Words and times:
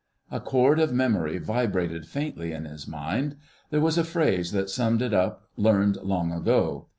A 0.31 0.39
chord 0.39 0.79
of 0.79 0.91
memory 0.91 1.37
vibrated 1.37 2.07
faintly 2.07 2.53
in 2.53 2.65
his 2.65 2.87
mind. 2.87 3.35
There 3.69 3.81
was 3.81 3.99
a 3.99 4.03
phrase 4.03 4.51
that 4.51 4.67
summed 4.71 5.03
it 5.03 5.13
up, 5.13 5.43
learned 5.57 5.97
long 5.97 6.31
ago.... 6.31 6.87